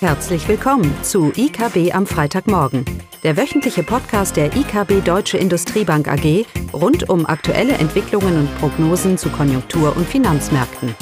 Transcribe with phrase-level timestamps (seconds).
[0.00, 2.84] Herzlich willkommen zu IKB am Freitagmorgen,
[3.22, 9.30] der wöchentliche Podcast der IKB Deutsche Industriebank AG rund um aktuelle Entwicklungen und Prognosen zu
[9.30, 10.94] Konjunktur- und Finanzmärkten.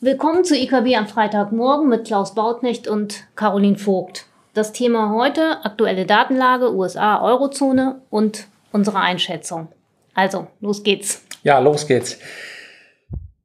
[0.00, 4.24] Willkommen zu IKB am Freitagmorgen mit Klaus Bautnecht und Caroline Vogt.
[4.54, 9.68] Das Thema heute aktuelle Datenlage USA, Eurozone und unsere Einschätzung.
[10.16, 11.22] Also, los geht's.
[11.42, 12.18] Ja, los geht's.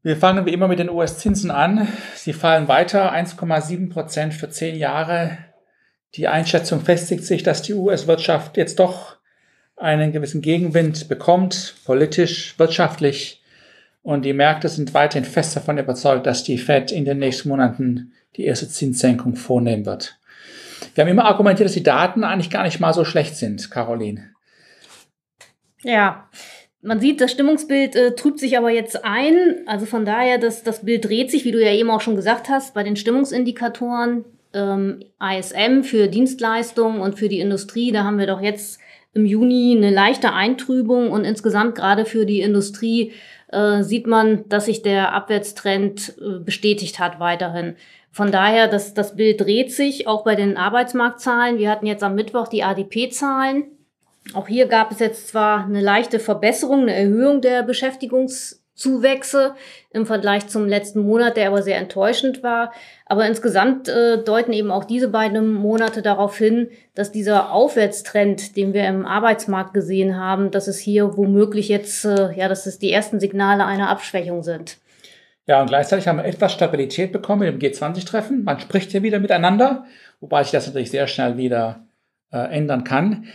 [0.04, 1.86] Wir fangen wie immer mit den US-Zinsen an.
[2.16, 5.38] Sie fallen weiter, 1,7 Prozent für zehn Jahre.
[6.16, 9.18] Die Einschätzung festigt sich, dass die US-Wirtschaft jetzt doch
[9.76, 13.44] einen gewissen Gegenwind bekommt, politisch, wirtschaftlich.
[14.02, 18.14] Und die Märkte sind weiterhin fest davon überzeugt, dass die Fed in den nächsten Monaten
[18.38, 20.18] die erste Zinssenkung vornehmen wird.
[20.96, 24.32] Wir haben immer argumentiert, dass die Daten eigentlich gar nicht mal so schlecht sind, Caroline.
[25.84, 26.30] Ja,
[26.82, 29.62] man sieht, das Stimmungsbild äh, trübt sich aber jetzt ein.
[29.68, 32.50] Also von daher, das, das Bild dreht sich, wie du ja eben auch schon gesagt
[32.50, 37.92] hast, bei den Stimmungsindikatoren ähm, ISM für Dienstleistungen und für die Industrie.
[37.92, 38.80] Da haben wir doch jetzt
[39.14, 43.12] im Juni eine leichte Eintrübung und insgesamt gerade für die Industrie
[43.50, 47.76] äh, sieht man, dass sich der Abwärtstrend äh, bestätigt hat weiterhin.
[48.12, 51.60] Von daher, das, das Bild dreht sich auch bei den Arbeitsmarktzahlen.
[51.60, 53.66] Wir hatten jetzt am Mittwoch die ADP-Zahlen
[54.34, 59.56] auch hier gab es jetzt zwar eine leichte Verbesserung, eine Erhöhung der Beschäftigungszuwächse
[59.90, 62.72] im Vergleich zum letzten Monat, der aber sehr enttäuschend war.
[63.08, 68.74] Aber insgesamt äh, deuten eben auch diese beiden Monate darauf hin, dass dieser Aufwärtstrend, den
[68.74, 72.92] wir im Arbeitsmarkt gesehen haben, dass es hier womöglich jetzt, äh, ja, dass es die
[72.92, 74.78] ersten Signale einer Abschwächung sind.
[75.48, 78.44] Ja, und gleichzeitig haben wir etwas Stabilität bekommen im G20-Treffen.
[78.44, 79.86] Man spricht hier wieder miteinander,
[80.22, 81.88] wobei sich das natürlich sehr schnell wieder
[82.32, 83.26] äh, ändern kann.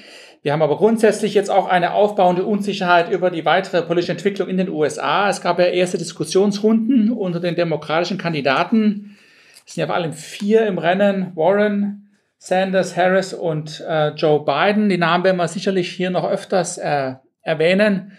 [0.46, 4.58] Wir haben aber grundsätzlich jetzt auch eine aufbauende Unsicherheit über die weitere politische Entwicklung in
[4.58, 5.28] den USA.
[5.28, 9.18] Es gab ja erste Diskussionsrunden unter den demokratischen Kandidaten.
[9.66, 11.32] Es sind ja vor allem vier im Rennen.
[11.34, 14.88] Warren, Sanders, Harris und äh, Joe Biden.
[14.88, 18.12] Die Namen werden wir sicherlich hier noch öfters äh, erwähnen.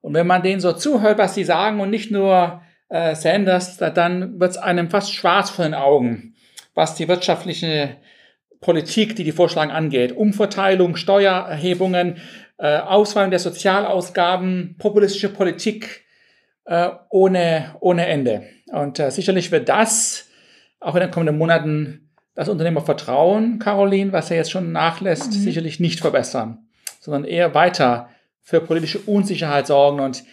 [0.00, 4.38] Und wenn man denen so zuhört, was sie sagen und nicht nur äh, Sanders, dann
[4.38, 6.36] wird es einem fast schwarz vor den Augen,
[6.76, 7.96] was die wirtschaftliche
[8.64, 10.16] Politik, die die Vorschlagen angeht.
[10.16, 12.16] Umverteilung, Steuererhebungen,
[12.56, 16.06] äh, Ausweitung der Sozialausgaben, populistische Politik
[16.64, 18.44] äh, ohne, ohne Ende.
[18.72, 20.28] Und äh, sicherlich wird das
[20.80, 25.38] auch in den kommenden Monaten das Unternehmervertrauen, Caroline, was er jetzt schon nachlässt, mhm.
[25.38, 26.66] sicherlich nicht verbessern,
[27.00, 28.08] sondern eher weiter
[28.40, 30.00] für politische Unsicherheit sorgen.
[30.00, 30.24] Und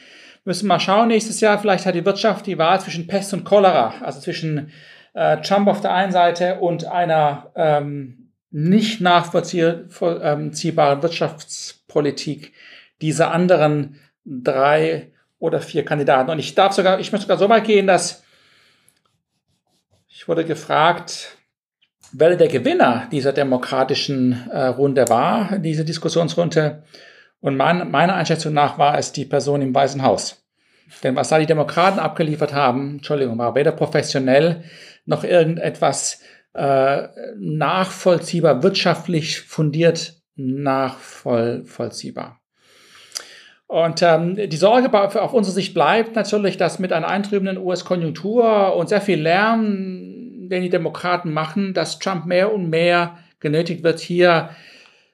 [0.46, 3.94] müssen mal schauen, nächstes Jahr, vielleicht hat die Wirtschaft die Wahl zwischen Pest und Cholera,
[4.02, 4.72] also zwischen
[5.14, 8.21] äh, Trump auf der einen Seite und einer ähm,
[8.52, 12.54] nicht nachvollziehbaren Wirtschaftspolitik
[13.02, 16.30] dieser anderen drei oder vier Kandidaten.
[16.30, 18.24] Und ich darf sogar, ich möchte sogar so weit gehen, dass
[20.08, 21.38] ich wurde gefragt,
[22.12, 26.84] wer der Gewinner dieser demokratischen äh, Runde war, diese Diskussionsrunde.
[27.40, 30.46] Und mein, meiner Einschätzung nach war es die Person im Weißen Haus.
[31.04, 34.64] Denn was da die Demokraten abgeliefert haben, Entschuldigung, war weder professionell
[35.06, 36.20] noch irgendetwas
[36.54, 37.08] äh,
[37.38, 42.40] nachvollziehbar, wirtschaftlich fundiert nachvollziehbar.
[43.68, 48.90] Und ähm, die Sorge auf unsere Sicht bleibt natürlich, dass mit einer eintrübenden US-Konjunktur und
[48.90, 54.50] sehr viel Lärm, den die Demokraten machen, dass Trump mehr und mehr genötigt wird, hier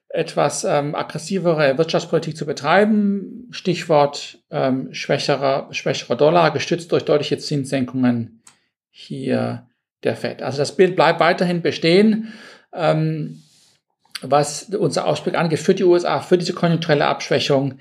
[0.10, 3.48] etwas ähm, aggressivere Wirtschaftspolitik zu betreiben.
[3.52, 8.42] Stichwort ähm, schwächerer, schwächerer Dollar, gestützt durch deutliche Zinssenkungen
[8.90, 9.68] hier
[10.08, 10.42] der FED.
[10.42, 12.34] Also das Bild bleibt weiterhin bestehen,
[12.74, 13.44] ähm,
[14.22, 17.80] was unser Ausblick angeht für die USA, für diese konjunkturelle Abschwächung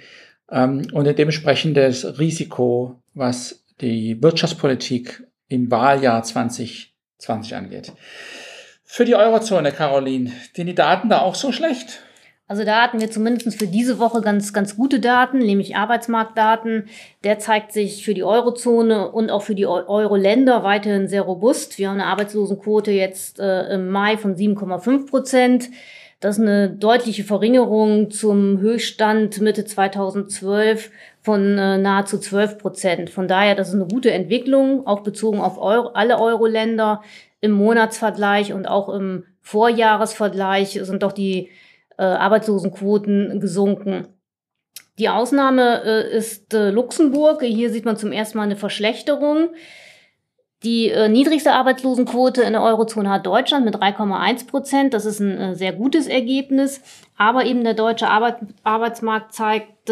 [0.50, 7.92] ähm, und dementsprechend das Risiko, was die Wirtschaftspolitik im Wahljahr 2020 angeht.
[8.84, 12.02] Für die Eurozone, Caroline, sind die Daten da auch so schlecht?
[12.48, 16.88] Also da hatten wir zumindest für diese Woche ganz, ganz gute Daten, nämlich Arbeitsmarktdaten.
[17.24, 21.76] Der zeigt sich für die Eurozone und auch für die Euro-Länder weiterhin sehr robust.
[21.78, 25.70] Wir haben eine Arbeitslosenquote jetzt äh, im Mai von 7,5 Prozent.
[26.20, 30.92] Das ist eine deutliche Verringerung zum Höchststand Mitte 2012
[31.22, 33.10] von äh, nahezu 12 Prozent.
[33.10, 37.02] Von daher, das ist eine gute Entwicklung, auch bezogen auf Euro, alle Euro-Länder
[37.40, 41.50] im Monatsvergleich und auch im Vorjahresvergleich sind doch die
[41.98, 44.08] äh, Arbeitslosenquoten gesunken.
[44.98, 47.42] Die Ausnahme äh, ist äh, Luxemburg.
[47.42, 49.50] Hier sieht man zum ersten Mal eine Verschlechterung.
[50.62, 54.94] Die äh, niedrigste Arbeitslosenquote in der Eurozone hat Deutschland mit 3,1 Prozent.
[54.94, 56.80] Das ist ein äh, sehr gutes Ergebnis.
[57.18, 59.90] Aber eben der deutsche Arbeit Arbeitsmarkt zeigt,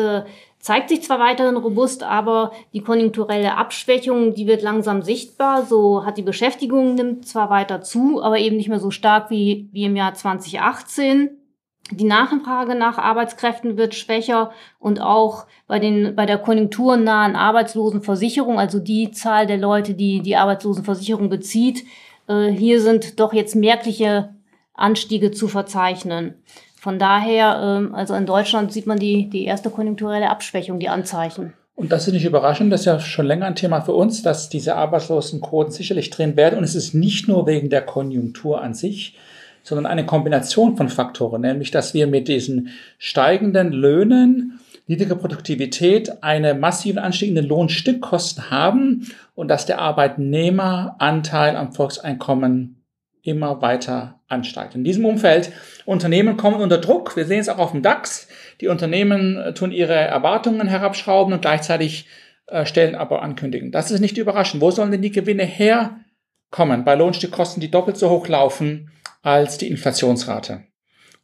[0.58, 5.64] zeigt sich zwar weiterhin robust, aber die konjunkturelle Abschwächung, die wird langsam sichtbar.
[5.64, 9.68] So hat die Beschäftigung nimmt zwar weiter zu, aber eben nicht mehr so stark wie,
[9.72, 11.43] wie im Jahr 2018.
[11.90, 18.78] Die Nachfrage nach Arbeitskräften wird schwächer und auch bei den, bei der konjunkturnahen Arbeitslosenversicherung, also
[18.78, 21.84] die Zahl der Leute, die die Arbeitslosenversicherung bezieht,
[22.26, 24.30] äh, hier sind doch jetzt merkliche
[24.72, 26.34] Anstiege zu verzeichnen.
[26.74, 31.52] Von daher, ähm, also in Deutschland sieht man die, die erste konjunkturelle Abschwächung, die Anzeichen.
[31.76, 34.48] Und das ist nicht überraschend, das ist ja schon länger ein Thema für uns, dass
[34.48, 36.58] diese Arbeitslosenquoten sicherlich drehen werden.
[36.58, 39.16] Und es ist nicht nur wegen der Konjunktur an sich,
[39.64, 42.68] sondern eine Kombination von Faktoren, nämlich dass wir mit diesen
[42.98, 51.56] steigenden Löhnen, niedrige Produktivität, eine massiven Anstieg in den Lohnstückkosten haben und dass der Arbeitnehmeranteil
[51.56, 52.82] am Volkseinkommen
[53.22, 54.74] immer weiter ansteigt.
[54.74, 55.50] In diesem Umfeld,
[55.86, 57.16] Unternehmen kommen unter Druck.
[57.16, 58.28] Wir sehen es auch auf dem DAX.
[58.60, 62.06] Die Unternehmen tun ihre Erwartungen herabschrauben und gleichzeitig
[62.48, 63.72] äh, stellen aber ankündigen.
[63.72, 64.60] Das ist nicht überraschend.
[64.60, 68.90] Wo sollen denn die Gewinne herkommen bei Lohnstückkosten, die doppelt so hoch laufen
[69.24, 70.62] als die Inflationsrate?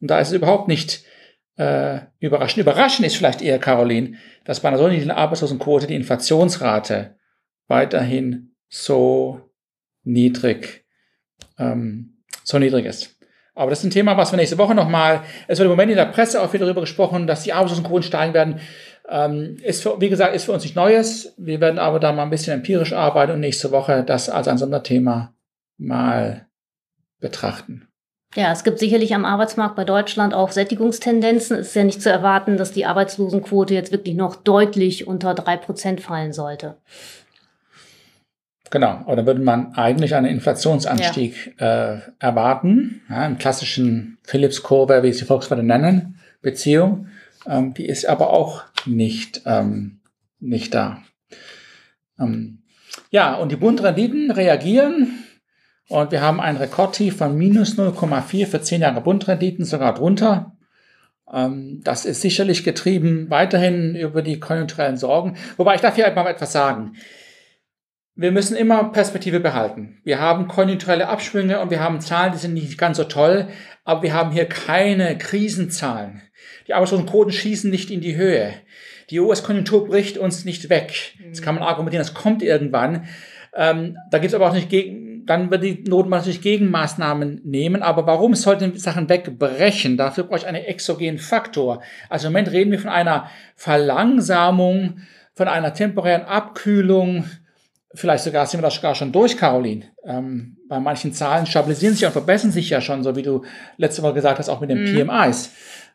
[0.00, 1.05] Und da ist es überhaupt nicht
[1.56, 2.62] äh, überraschend.
[2.62, 7.17] Überraschend ist vielleicht eher, Caroline, dass bei einer solchen Arbeitslosenquote die Inflationsrate
[7.69, 9.41] weiterhin so
[10.02, 10.81] niedrig
[11.61, 13.17] ähm, so niedrig ist.
[13.55, 15.97] Aber das ist ein Thema, was wir nächste Woche nochmal, es wird im Moment in
[15.97, 18.61] der Presse auch wieder darüber gesprochen, dass die Arbeitslosenquoten steigen werden.
[19.08, 21.35] Ähm, ist für, wie gesagt, ist für uns nicht Neues.
[21.37, 24.58] Wir werden aber da mal ein bisschen empirisch arbeiten und nächste Woche das als ein
[24.58, 25.35] Sonderthema
[25.76, 26.47] mal
[27.19, 27.88] betrachten.
[28.37, 31.56] Ja, es gibt sicherlich am Arbeitsmarkt bei Deutschland auch Sättigungstendenzen.
[31.56, 35.56] Es ist ja nicht zu erwarten, dass die Arbeitslosenquote jetzt wirklich noch deutlich unter drei
[35.56, 36.77] Prozent fallen sollte.
[38.71, 41.94] Genau, aber dann würde man eigentlich einen Inflationsanstieg ja.
[41.94, 43.03] äh, erwarten.
[43.11, 47.09] Ja, Im klassischen Phillips-Kurve, wie es die Volkswirte nennen, Beziehung.
[47.49, 49.99] Ähm, die ist aber auch nicht, ähm,
[50.38, 51.03] nicht da.
[52.21, 52.62] Ähm,
[53.11, 55.25] ja, und die Bundrenditen reagieren.
[55.90, 60.56] Und wir haben ein Rekordtief von minus 0,4 für 10 Jahre Bundrenditen, sogar drunter.
[61.31, 65.37] Ähm, das ist sicherlich getrieben weiterhin über die konjunkturellen Sorgen.
[65.58, 66.96] Wobei ich darf hier mal etwas sagen
[68.20, 69.98] wir müssen immer Perspektive behalten.
[70.04, 73.48] Wir haben konjunkturelle Abschwünge und wir haben Zahlen, die sind nicht ganz so toll,
[73.84, 76.20] aber wir haben hier keine Krisenzahlen.
[76.69, 78.52] Die Arbeitslosenquoten schießen nicht in die Höhe.
[79.08, 81.14] Die US-Konjunktur bricht uns nicht weg.
[81.31, 83.06] Das kann man argumentieren, das kommt irgendwann.
[83.54, 87.82] Ähm, da gibt es aber auch nicht gegen, dann wird die Not natürlich Gegenmaßnahmen nehmen.
[87.82, 89.96] Aber warum sollten Sachen wegbrechen?
[89.96, 91.82] Dafür brauche ich einen exogenen Faktor.
[92.08, 95.00] Also im Moment reden wir von einer Verlangsamung,
[95.34, 97.25] von einer temporären Abkühlung
[97.93, 99.87] Vielleicht sogar sind wir das sogar schon durch, Caroline.
[100.05, 103.43] Ähm, bei manchen Zahlen stabilisieren sich und verbessern sich ja schon, so wie du
[103.78, 105.08] letzte Woche gesagt hast, auch mit den mhm.
[105.08, 105.50] PMIs.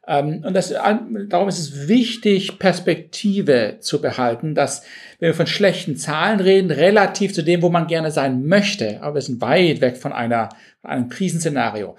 [0.07, 4.83] Ähm, und das, darum ist es wichtig, Perspektive zu behalten, dass,
[5.19, 9.15] wenn wir von schlechten Zahlen reden, relativ zu dem, wo man gerne sein möchte, aber
[9.15, 10.49] wir sind weit weg von einer,
[10.83, 11.95] einem Krisenszenario.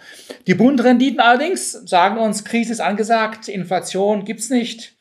[0.46, 4.94] Die Bundrenditen allerdings sagen uns, Krise ist angesagt, Inflation gibt's nicht.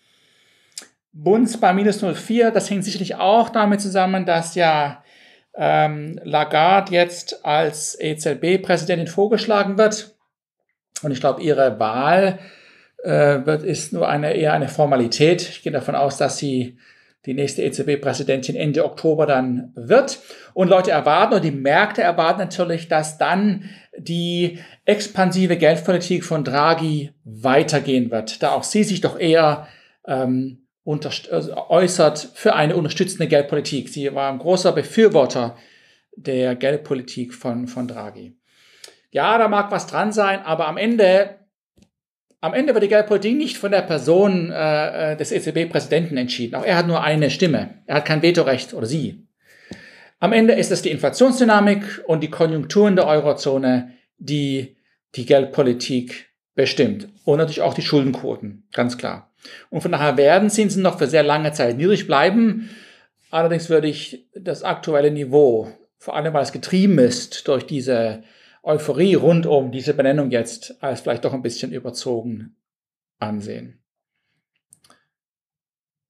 [1.13, 2.51] Bunds bei minus 0,4.
[2.51, 5.01] Das hängt sicherlich auch damit zusammen, dass ja
[5.55, 10.13] ähm, Lagarde jetzt als EZB-Präsidentin vorgeschlagen wird.
[11.03, 12.39] Und ich glaube, ihre Wahl
[13.45, 15.41] wird, ist nur eine, eher eine Formalität.
[15.41, 16.77] Ich gehe davon aus, dass sie
[17.25, 20.19] die nächste EZB-Präsidentin Ende Oktober dann wird.
[20.53, 27.11] Und Leute erwarten, und die Märkte erwarten natürlich, dass dann die expansive Geldpolitik von Draghi
[27.23, 29.67] weitergehen wird, da auch sie sich doch eher
[30.07, 33.89] ähm, also äußert für eine unterstützende Geldpolitik.
[33.89, 35.57] Sie war ein großer Befürworter
[36.15, 38.37] der Geldpolitik von, von Draghi.
[39.09, 41.39] Ja, da mag was dran sein, aber am Ende,
[42.45, 46.53] am Ende wird die Geldpolitik nicht von der Person äh, äh des EZB-Präsidenten entschieden.
[46.53, 47.81] Auch er hat nur eine Stimme.
[47.87, 49.25] Er hat kein Vetorecht oder sie.
[50.19, 54.77] Am Ende ist es die Inflationsdynamik und die Konjunkturen der Eurozone, die
[55.15, 57.07] die Geldpolitik bestimmt.
[57.23, 59.33] Und natürlich auch die Schuldenquoten, ganz klar.
[59.71, 62.69] Und von daher werden Zinsen noch für sehr lange Zeit niedrig bleiben.
[63.31, 68.21] Allerdings würde ich das aktuelle Niveau, vor allem weil es getrieben ist durch diese
[68.65, 72.55] Euphorie rund um diese Benennung jetzt, als vielleicht doch ein bisschen überzogen
[73.19, 73.79] ansehen.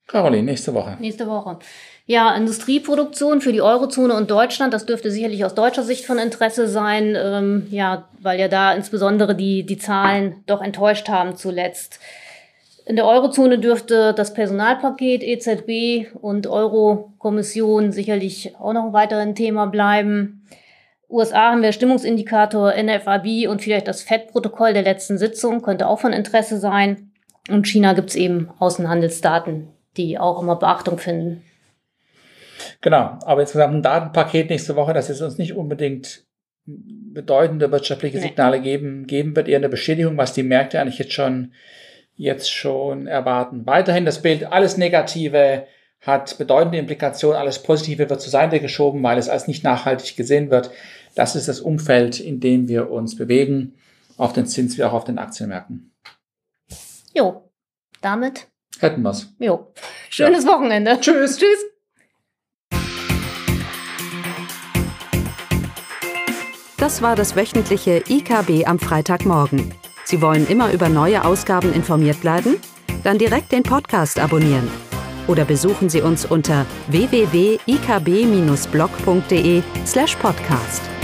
[0.07, 0.95] Caroline, nächste Woche.
[0.99, 1.59] Nächste Woche.
[2.05, 6.67] Ja, Industrieproduktion für die Eurozone und Deutschland, das dürfte sicherlich aus deutscher Sicht von Interesse
[6.67, 11.99] sein, ähm, ja, weil ja da insbesondere die, die Zahlen doch enttäuscht haben zuletzt.
[12.85, 19.65] In der Eurozone dürfte das Personalpaket EZB und Euro-Kommission sicherlich auch noch ein weiteres Thema
[19.65, 20.34] bleiben.
[21.15, 26.13] USA haben wir Stimmungsindikator NFAB und vielleicht das FED-Protokoll der letzten Sitzung könnte auch von
[26.13, 27.11] Interesse sein.
[27.49, 31.43] Und China gibt es eben Außenhandelsdaten die auch immer Beachtung finden.
[32.81, 36.23] Genau, aber insgesamt ein Datenpaket nächste Woche, das jetzt uns nicht unbedingt
[36.65, 38.63] bedeutende wirtschaftliche Signale nee.
[38.63, 41.53] geben, geben wird, eher eine Bestätigung, was die Märkte eigentlich jetzt schon,
[42.15, 43.65] jetzt schon erwarten.
[43.65, 45.67] Weiterhin das Bild, alles Negative
[46.01, 50.49] hat bedeutende Implikationen, alles Positive wird zur Seite geschoben, weil es als nicht nachhaltig gesehen
[50.49, 50.71] wird.
[51.15, 53.73] Das ist das Umfeld, in dem wir uns bewegen,
[54.17, 55.91] auf den Zins wie auch auf den Aktienmärkten.
[57.13, 57.49] Jo,
[58.01, 58.47] damit
[58.79, 59.33] hätten wir's.
[59.39, 59.71] Jo,
[60.09, 60.51] schönes ja.
[60.51, 60.99] Wochenende.
[60.99, 61.37] Tschüss.
[61.37, 61.65] Tschüss.
[66.77, 69.73] Das war das wöchentliche IKB am Freitagmorgen.
[70.03, 72.57] Sie wollen immer über neue Ausgaben informiert bleiben?
[73.03, 74.69] Dann direkt den Podcast abonnieren.
[75.27, 80.94] Oder besuchen Sie uns unter www.ikb-blog.de slash podcast.